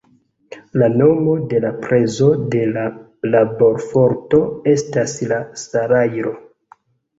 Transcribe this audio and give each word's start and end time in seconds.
La 0.81 0.85
nomo 1.01 1.35
de 1.51 1.59
la 1.65 1.71
prezo 1.83 2.29
de 2.55 2.63
la 2.79 2.87
laborforto 3.35 4.43
estas 4.75 5.17
la 5.35 5.41
salajro. 5.69 6.37